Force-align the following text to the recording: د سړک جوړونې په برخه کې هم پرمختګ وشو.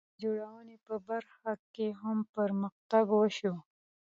د 0.03 0.03
سړک 0.07 0.11
جوړونې 0.23 0.75
په 0.87 0.95
برخه 1.09 1.51
کې 1.73 1.87
هم 2.01 2.17
پرمختګ 2.35 3.05
وشو. 3.15 3.55